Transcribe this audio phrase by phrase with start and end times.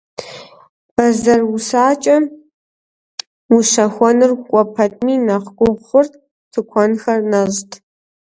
[0.95, 2.17] Бэзэр уасэкӀэ
[3.55, 6.13] ущэхуэныр кӀуэ пэтми нэхъ гугъу хъурт,
[6.51, 7.71] тыкуэнхэр нэщӀт.